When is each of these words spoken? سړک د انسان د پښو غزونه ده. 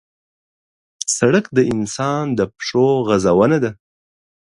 سړک 1.17 1.45
د 1.57 1.59
انسان 1.73 2.23
د 2.37 2.41
پښو 2.55 2.85
غزونه 3.07 3.57
ده. 3.63 3.71